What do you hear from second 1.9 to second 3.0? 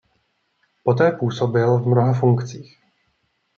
funkcích.